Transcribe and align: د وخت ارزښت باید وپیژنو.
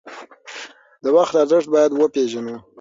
د 1.03 1.05
وخت 1.17 1.33
ارزښت 1.41 1.67
باید 1.73 1.91
وپیژنو. 1.93 2.55